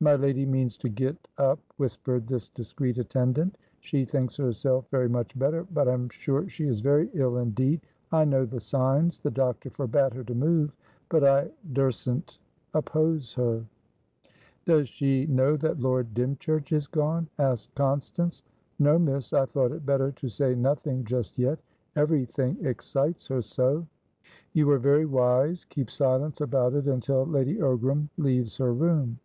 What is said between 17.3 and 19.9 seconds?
asked Constance. "No, miss. I thought it